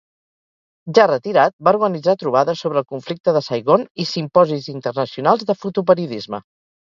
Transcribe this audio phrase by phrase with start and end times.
[0.97, 6.43] Ja retirat, va organitzar trobades sobre el conflicte de Saigon i simposis internacionals de fotoperiodisme.